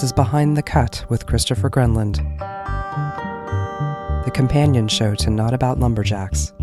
[0.00, 2.14] This is Behind the Cut with Christopher Grenland,
[4.24, 6.54] the companion show to Not About Lumberjacks.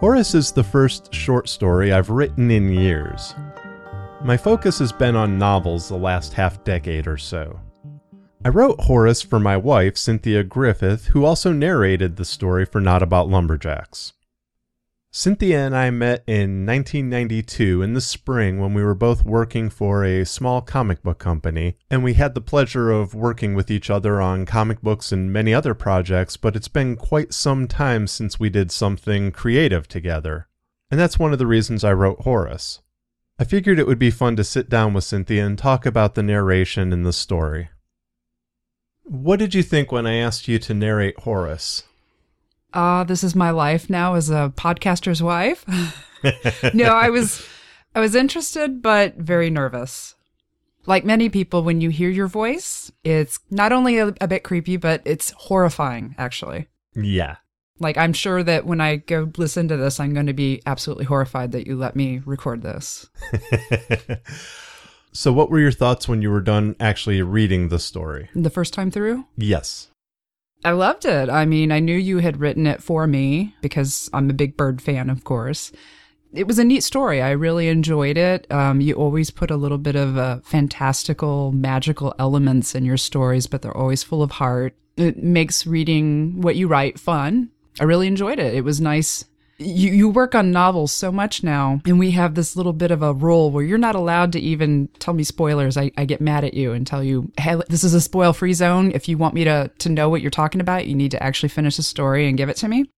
[0.00, 3.32] Horus is the first short story I've written in years.
[4.24, 7.60] My focus has been on novels the last half decade or so.
[8.44, 13.04] I wrote Horus for my wife, Cynthia Griffith, who also narrated the story for Not
[13.04, 14.14] About Lumberjacks.
[15.18, 20.04] Cynthia and I met in 1992 in the spring when we were both working for
[20.04, 24.20] a small comic book company, and we had the pleasure of working with each other
[24.20, 28.50] on comic books and many other projects, but it's been quite some time since we
[28.50, 30.48] did something creative together.
[30.90, 32.82] And that's one of the reasons I wrote Horus.
[33.38, 36.22] I figured it would be fun to sit down with Cynthia and talk about the
[36.22, 37.70] narration and the story.
[39.04, 41.84] What did you think when I asked you to narrate Horus?
[42.76, 45.64] Ah, uh, this is my life now as a podcaster's wife.
[46.74, 47.44] no, I was
[47.94, 50.14] I was interested but very nervous.
[50.84, 54.76] Like many people when you hear your voice, it's not only a, a bit creepy
[54.76, 56.68] but it's horrifying actually.
[56.94, 57.36] Yeah.
[57.80, 61.06] Like I'm sure that when I go listen to this I'm going to be absolutely
[61.06, 63.08] horrified that you let me record this.
[65.12, 68.28] so what were your thoughts when you were done actually reading the story?
[68.34, 69.24] The first time through?
[69.36, 69.88] Yes.
[70.64, 71.28] I loved it.
[71.28, 74.82] I mean, I knew you had written it for me because I'm a big bird
[74.82, 75.70] fan, of course.
[76.32, 77.22] It was a neat story.
[77.22, 78.50] I really enjoyed it.
[78.50, 83.46] Um, you always put a little bit of uh, fantastical, magical elements in your stories,
[83.46, 84.74] but they're always full of heart.
[84.96, 87.50] It makes reading what you write fun.
[87.78, 88.54] I really enjoyed it.
[88.54, 89.24] It was nice
[89.58, 93.02] you, you work on novels so much now, and we have this little bit of
[93.02, 95.76] a rule where you're not allowed to even tell me spoilers.
[95.76, 98.52] I, I get mad at you and tell you, hey, this is a spoil free
[98.52, 98.92] zone.
[98.92, 101.48] If you want me to, to know what you're talking about, you need to actually
[101.48, 102.90] finish the story and give it to me.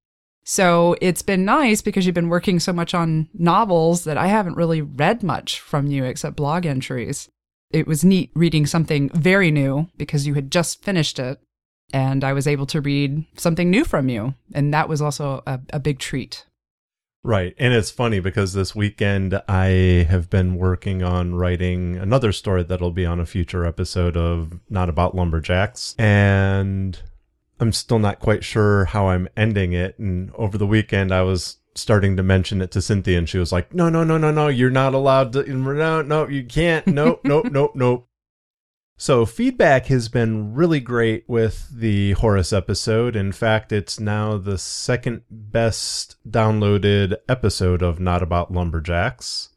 [0.44, 4.56] So it's been nice because you've been working so much on novels that I haven't
[4.56, 7.28] really read much from you except blog entries.
[7.70, 11.38] It was neat reading something very new because you had just finished it
[11.92, 14.34] and I was able to read something new from you.
[14.52, 16.44] And that was also a, a big treat.
[17.24, 17.54] Right.
[17.58, 22.92] And it's funny because this weekend I have been working on writing another story that'll
[22.92, 25.94] be on a future episode of Not About Lumberjacks.
[25.98, 26.98] And
[27.60, 29.98] I'm still not quite sure how I'm ending it.
[29.98, 33.52] And over the weekend, I was starting to mention it to Cynthia, and she was
[33.52, 35.44] like, No, no, no, no, no, you're not allowed to.
[35.44, 36.86] No, no, you can't.
[36.86, 38.07] Nope, nope, nope, nope.
[39.00, 43.14] So, feedback has been really great with the Horus episode.
[43.14, 49.50] In fact, it's now the second best downloaded episode of Not About Lumberjacks.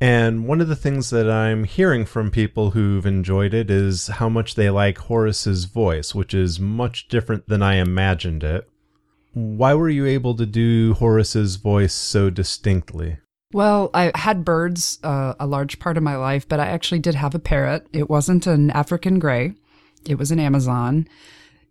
[0.00, 4.30] And one of the things that I'm hearing from people who've enjoyed it is how
[4.30, 8.66] much they like Horus's voice, which is much different than I imagined it.
[9.34, 13.18] Why were you able to do Horus's voice so distinctly?
[13.52, 17.14] Well, I had birds uh, a large part of my life, but I actually did
[17.14, 17.86] have a parrot.
[17.92, 19.54] It wasn't an African gray,
[20.06, 21.08] it was an Amazon.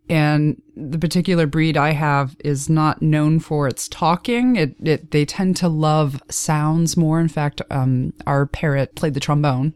[0.07, 4.55] And the particular breed I have is not known for its talking.
[4.55, 7.19] It, it they tend to love sounds more.
[7.19, 9.73] In fact, um, our parrot played the trombone.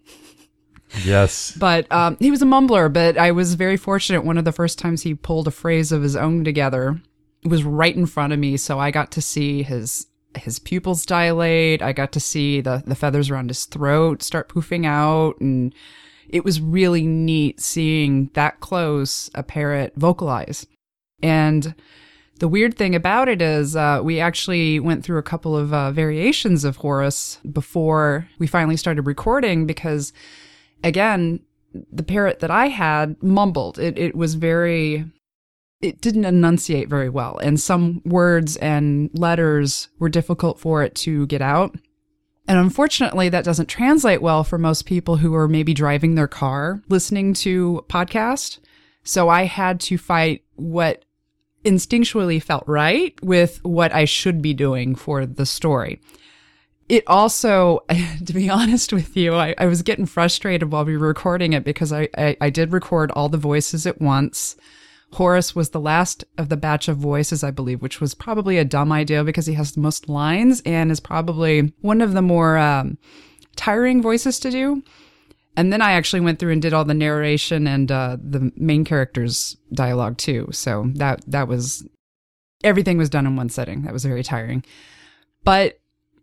[1.03, 1.55] Yes.
[1.57, 4.23] But um, he was a mumbler, but I was very fortunate.
[4.23, 7.01] One of the first times he pulled a phrase of his own together
[7.43, 8.57] was right in front of me.
[8.57, 11.81] So I got to see his his pupils dilate.
[11.81, 15.39] I got to see the, the feathers around his throat start poofing out.
[15.39, 15.73] And
[16.27, 20.67] it was really neat seeing that close a parrot vocalize.
[21.21, 21.75] And
[22.39, 25.91] the weird thing about it is, uh, we actually went through a couple of uh,
[25.91, 30.13] variations of Horus before we finally started recording because,
[30.83, 31.41] again,
[31.91, 33.77] the parrot that I had mumbled.
[33.77, 35.05] It, it was very
[35.81, 41.25] it didn't enunciate very well, and some words and letters were difficult for it to
[41.27, 41.75] get out.
[42.47, 46.81] And unfortunately, that doesn't translate well for most people who are maybe driving their car
[46.89, 48.59] listening to podcast.
[49.03, 51.05] So I had to fight what
[51.63, 56.01] instinctually felt right with what I should be doing for the story.
[56.87, 57.81] It also,
[58.25, 61.63] to be honest with you, I, I was getting frustrated while we were recording it
[61.63, 64.55] because I, I, I did record all the voices at once.
[65.13, 68.65] Horus was the last of the batch of voices, I believe, which was probably a
[68.65, 72.57] dumb idea because he has the most lines and is probably one of the more
[72.57, 72.97] um,
[73.55, 74.83] tiring voices to do.
[75.57, 78.85] And then I actually went through and did all the narration and uh, the main
[78.85, 80.47] character's dialogue too.
[80.51, 81.85] So that that was
[82.63, 83.81] everything was done in one setting.
[83.81, 84.63] That was very tiring.
[85.43, 85.78] But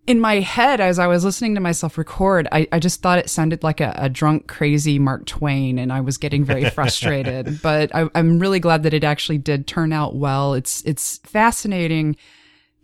[0.06, 3.28] in my head, as I was listening to myself record, I, I just thought it
[3.28, 7.60] sounded like a, a, drunk, crazy Mark Twain, and I was getting very frustrated.
[7.60, 10.54] but I, I'm really glad that it actually did turn out well.
[10.54, 12.16] It's it's fascinating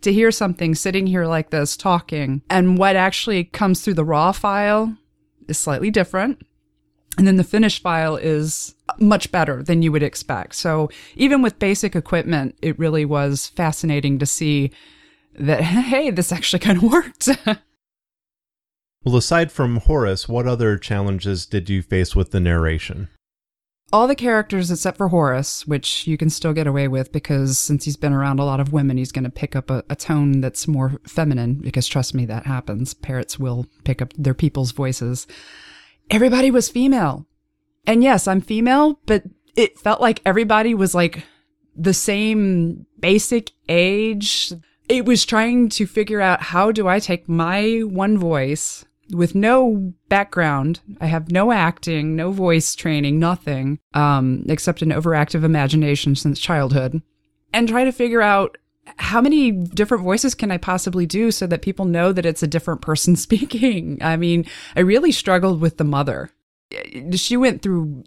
[0.01, 4.33] to hear something sitting here like this talking, and what actually comes through the raw
[4.33, 4.97] file
[5.47, 6.45] is slightly different.
[7.17, 10.55] And then the finished file is much better than you would expect.
[10.55, 14.71] So even with basic equipment, it really was fascinating to see
[15.39, 17.29] that, hey, this actually kind of worked.
[19.03, 23.09] well, aside from Horus, what other challenges did you face with the narration?
[23.93, 27.85] all the characters except for Horus, which you can still get away with because since
[27.85, 30.41] he's been around a lot of women, he's going to pick up a, a, tone
[30.41, 31.53] that's more feminine.
[31.53, 32.95] Because trust me, that happens.
[32.95, 35.27] Parrots will pick up their people's voices.
[36.09, 37.27] Everybody was female.
[37.85, 39.25] And yes, I'm female, but
[39.55, 41.23] it felt like everybody was like
[41.75, 44.53] the same basic age.
[44.89, 49.93] It was trying to figure out how do I take my one voice with no
[50.09, 50.79] background.
[50.99, 57.01] I have no acting, no voice training, nothing, um, except an overactive imagination since childhood,
[57.53, 58.57] and try to figure out
[58.97, 62.47] how many different voices can I possibly do so that people know that it's a
[62.47, 63.99] different person speaking.
[64.01, 64.45] I mean,
[64.75, 66.31] I really struggled with the mother.
[67.15, 68.03] She went through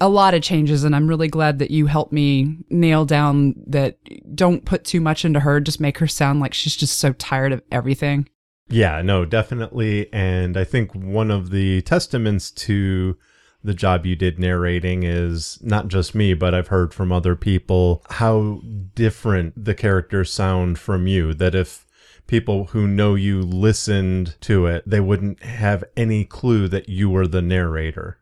[0.00, 3.98] a lot of changes, and I'm really glad that you helped me nail down that
[4.34, 7.52] don't put too much into her, just make her sound like she's just so tired
[7.52, 8.28] of everything.
[8.68, 10.12] Yeah, no, definitely.
[10.12, 13.18] And I think one of the testaments to
[13.64, 18.04] the job you did narrating is not just me, but I've heard from other people
[18.10, 18.60] how
[18.94, 21.34] different the characters sound from you.
[21.34, 21.86] That if
[22.26, 27.26] people who know you listened to it, they wouldn't have any clue that you were
[27.26, 28.18] the narrator.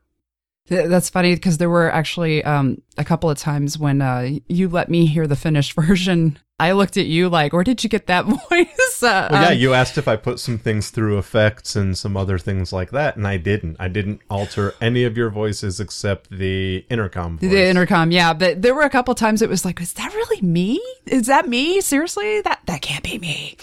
[0.70, 4.88] That's funny because there were actually um, a couple of times when uh, you let
[4.88, 6.38] me hear the finished version.
[6.60, 9.02] I looked at you like, where did you get that voice?
[9.02, 12.16] Uh, well, yeah, um, you asked if I put some things through effects and some
[12.16, 13.78] other things like that, and I didn't.
[13.80, 17.50] I didn't alter any of your voices except the intercom voice.
[17.50, 18.32] The intercom, yeah.
[18.32, 20.80] But there were a couple of times it was like, is that really me?
[21.06, 21.80] Is that me?
[21.80, 22.42] Seriously?
[22.42, 23.56] That that can't be me.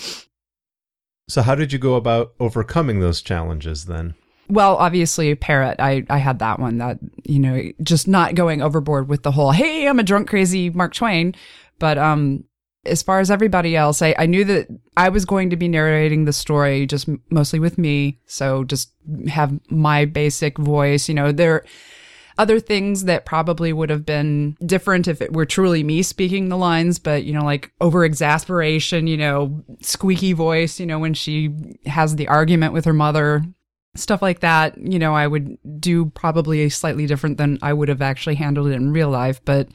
[1.29, 4.15] So, how did you go about overcoming those challenges then?
[4.50, 5.75] Well, obviously, Parrot.
[5.79, 6.77] I I had that one.
[6.77, 10.69] That you know, just not going overboard with the whole "Hey, I'm a drunk, crazy
[10.69, 11.35] Mark Twain."
[11.79, 12.45] But um,
[12.85, 16.24] as far as everybody else, I I knew that I was going to be narrating
[16.24, 18.19] the story just mostly with me.
[18.25, 18.94] So just
[19.27, 21.09] have my basic voice.
[21.09, 21.65] You know, there
[22.38, 26.57] other things that probably would have been different if it were truly me speaking the
[26.57, 31.54] lines, but you know, like over exasperation, you know, squeaky voice, you know, when she
[31.86, 33.44] has the argument with her mother,
[33.95, 37.89] stuff like that, you know, I would do probably a slightly different than I would
[37.89, 39.44] have actually handled it in real life.
[39.44, 39.69] But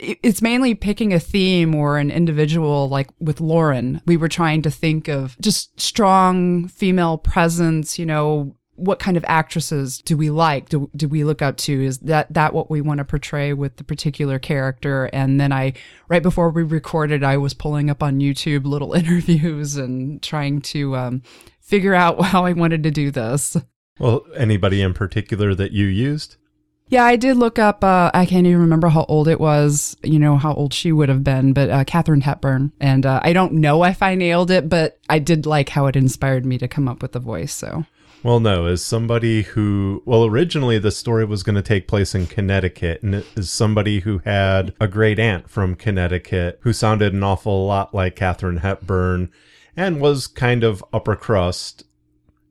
[0.00, 4.00] it's mainly picking a theme or an individual like with Lauren.
[4.06, 9.24] We were trying to think of just strong female presence, you know, what kind of
[9.28, 10.68] actresses do we like?
[10.68, 11.84] Do, do we look up to?
[11.84, 15.10] Is that, that what we want to portray with the particular character?
[15.12, 15.74] And then I,
[16.08, 20.96] right before we recorded, I was pulling up on YouTube little interviews and trying to,
[20.96, 21.22] um,
[21.60, 23.56] figure out how I wanted to do this.
[23.98, 26.36] Well, anybody in particular that you used?
[26.88, 27.82] Yeah, I did look up.
[27.82, 29.96] Uh, I can't even remember how old it was.
[30.02, 32.72] You know how old she would have been, but uh, Katharine Hepburn.
[32.78, 35.96] And uh, I don't know if I nailed it, but I did like how it
[35.96, 37.54] inspired me to come up with the voice.
[37.54, 37.86] So.
[38.24, 42.26] Well, no, as somebody who, well, originally the story was going to take place in
[42.26, 47.66] Connecticut, and as somebody who had a great aunt from Connecticut who sounded an awful
[47.66, 49.30] lot like Katharine Hepburn
[49.76, 51.84] and was kind of upper crust.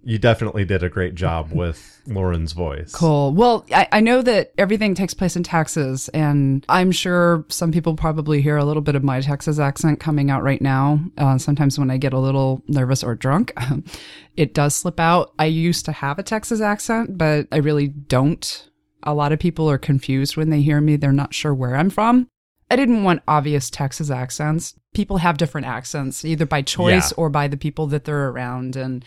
[0.04, 2.92] You definitely did a great job with Lauren's voice.
[2.94, 3.34] Cool.
[3.34, 7.96] Well, I, I, know that everything takes place in Texas, and I'm sure some people
[7.96, 11.00] probably hear a little bit of my Texas accent coming out right now.
[11.18, 13.54] Uh, sometimes when I get a little nervous or drunk,
[14.36, 15.34] it does slip out.
[15.40, 18.70] I used to have a Texas accent, but I really don't.
[19.04, 20.96] A lot of people are confused when they hear me.
[20.96, 22.28] They're not sure where I'm from.
[22.70, 24.74] I didn't want obvious Texas accents.
[24.94, 27.16] People have different accents, either by choice yeah.
[27.18, 28.76] or by the people that they're around.
[28.76, 29.06] And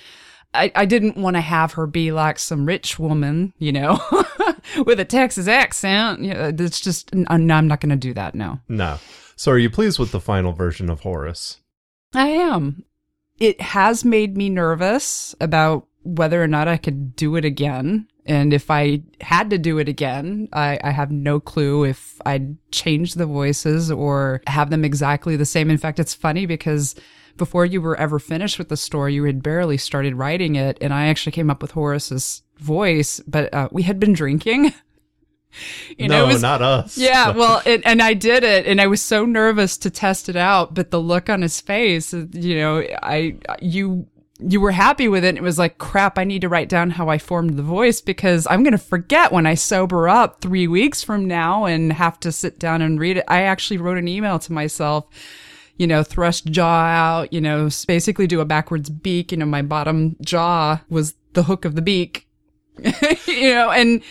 [0.55, 4.01] I, I didn't want to have her be like some rich woman, you know,
[4.87, 6.23] with a Texas accent.
[6.23, 8.35] Yeah, it's just, uh, no, I'm not going to do that.
[8.35, 8.61] No.
[8.69, 8.99] No.
[9.37, 11.61] So are you pleased with the final version of Horus?
[12.15, 12.85] I am.
[13.39, 18.07] It has made me nervous about whether or not I could do it again.
[18.25, 22.57] And if I had to do it again, I, I, have no clue if I'd
[22.73, 25.71] change the voices or have them exactly the same.
[25.71, 26.97] In fact, it's funny because
[27.37, 30.79] before you were ever finished with the story, you had barely started writing it.
[30.81, 34.73] And I actually came up with Horus's voice, but uh, we had been drinking.
[35.97, 36.99] you know, no, was, not us.
[36.99, 40.37] Yeah, well, it, and I did it, and I was so nervous to test it
[40.37, 40.75] out.
[40.75, 44.09] But the look on his face, you know, I you
[44.39, 45.31] you were happy with it.
[45.31, 48.01] And it was like, crap, I need to write down how I formed the voice
[48.01, 52.21] because I'm going to forget when I sober up three weeks from now and have
[52.21, 53.25] to sit down and read it.
[53.29, 55.07] I actually wrote an email to myself,
[55.77, 59.33] you know, thrust jaw out, you know, basically do a backwards beak.
[59.33, 62.29] You know, my bottom jaw was the hook of the beak.
[63.27, 64.03] you know, and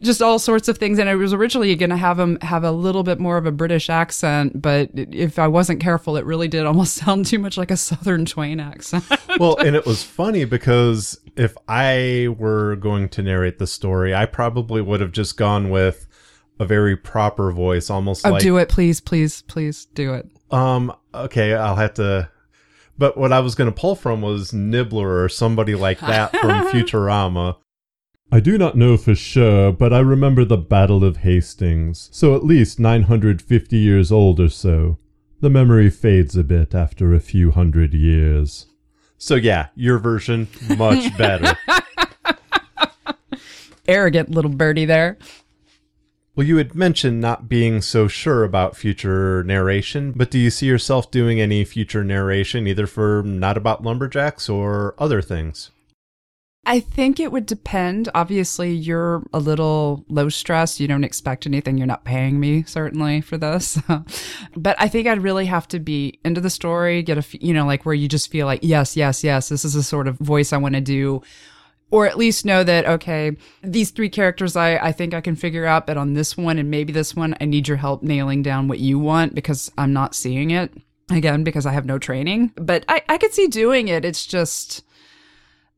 [0.00, 0.98] just all sorts of things.
[0.98, 3.52] And I was originally going to have him have a little bit more of a
[3.52, 7.70] British accent, but if I wasn't careful, it really did almost sound too much like
[7.70, 9.04] a Southern Twain accent.
[9.38, 14.26] well, and it was funny because if I were going to narrate the story, I
[14.26, 16.06] probably would have just gone with
[16.58, 20.28] a very proper voice, almost oh, like do it, please, please, please do it.
[20.50, 20.94] Um.
[21.12, 22.30] Okay, I'll have to.
[22.96, 26.68] But what I was going to pull from was Nibbler or somebody like that from
[26.70, 27.56] Futurama.
[28.32, 32.44] I do not know for sure, but I remember the Battle of Hastings, so at
[32.44, 34.98] least 950 years old or so.
[35.40, 38.66] The memory fades a bit after a few hundred years.
[39.18, 41.56] So yeah, your version much better.
[43.86, 45.18] Arrogant little birdie there.
[46.34, 50.66] Well, you had mentioned not being so sure about future narration, but do you see
[50.66, 55.70] yourself doing any future narration either for Not About Lumberjacks or other things?
[56.66, 58.08] I think it would depend.
[58.14, 60.80] Obviously, you're a little low stress.
[60.80, 61.76] You don't expect anything.
[61.76, 63.78] You're not paying me, certainly, for this.
[64.56, 67.66] but I think I'd really have to be into the story, get a, you know,
[67.66, 70.52] like where you just feel like, yes, yes, yes, this is the sort of voice
[70.52, 71.22] I want to do.
[71.90, 75.66] Or at least know that, okay, these three characters I, I think I can figure
[75.66, 78.68] out, but on this one and maybe this one, I need your help nailing down
[78.68, 80.72] what you want because I'm not seeing it.
[81.10, 82.52] Again, because I have no training.
[82.56, 84.06] But I, I could see doing it.
[84.06, 84.82] It's just,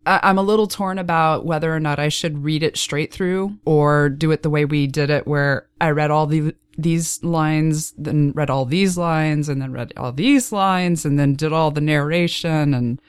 [0.07, 4.09] I'm a little torn about whether or not I should read it straight through or
[4.09, 8.33] do it the way we did it, where I read all the these lines, then
[8.33, 11.81] read all these lines, and then read all these lines, and then did all the
[11.81, 12.75] narration.
[12.75, 13.01] And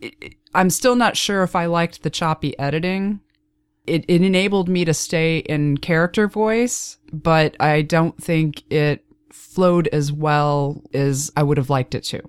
[0.00, 3.20] it, I'm still not sure if I liked the choppy editing.
[3.86, 9.88] It, it enabled me to stay in character voice, but I don't think it flowed
[9.88, 12.22] as well as I would have liked it to.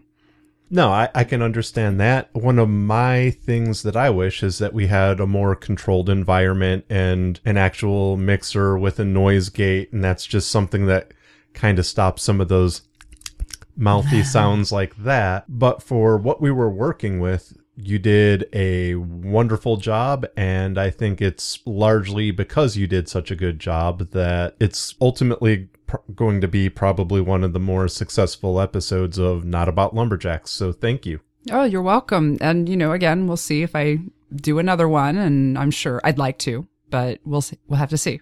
[0.73, 2.33] No, I, I can understand that.
[2.33, 6.85] One of my things that I wish is that we had a more controlled environment
[6.89, 11.13] and an actual mixer with a noise gate, and that's just something that
[11.53, 12.83] kind of stops some of those
[13.75, 15.43] mouthy sounds like that.
[15.49, 21.21] But for what we were working with, you did a wonderful job, and I think
[21.21, 25.69] it's largely because you did such a good job that it's ultimately
[26.15, 30.51] going to be probably one of the more successful episodes of Not About Lumberjacks.
[30.51, 31.19] So thank you.
[31.51, 32.37] Oh, you're welcome.
[32.39, 33.99] And, you know, again, we'll see if I
[34.33, 37.57] do another one, and I'm sure I'd like to, but we'll see.
[37.67, 38.21] We'll have to see.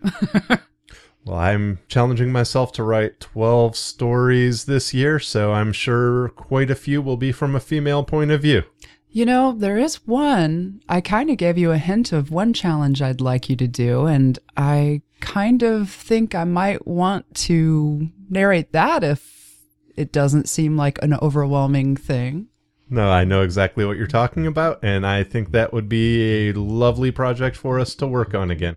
[1.26, 6.76] well, I'm challenging myself to write 12 stories this year, so I'm sure quite a
[6.76, 8.64] few will be from a female point of view.
[9.12, 10.82] You know, there is one.
[10.88, 14.06] I kind of gave you a hint of one challenge I'd like you to do,
[14.06, 19.58] and I kind of think I might want to narrate that if
[19.96, 22.50] it doesn't seem like an overwhelming thing.
[22.88, 26.54] No, I know exactly what you're talking about, and I think that would be a
[26.54, 28.76] lovely project for us to work on again.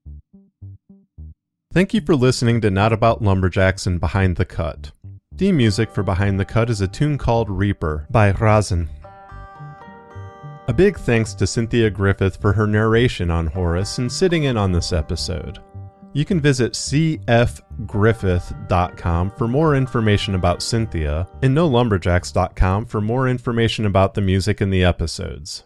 [1.74, 4.92] Thank you for listening to Not About Lumberjacks and Behind the Cut.
[5.36, 8.88] Theme music for Behind the Cut is a tune called Reaper by Razen.
[10.68, 14.70] A big thanks to Cynthia Griffith for her narration on Horus and sitting in on
[14.70, 15.58] this episode.
[16.12, 24.14] You can visit cfgriffith.com for more information about Cynthia and nolumberjacks.com for more information about
[24.14, 25.64] the music in the episodes.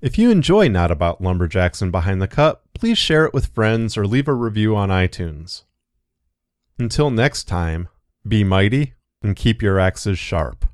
[0.00, 3.98] If you enjoy Not About Lumberjacks and Behind the Cut, please share it with friends
[3.98, 5.64] or leave a review on iTunes.
[6.78, 7.88] Until next time,
[8.26, 10.64] be mighty and keep your axes sharp.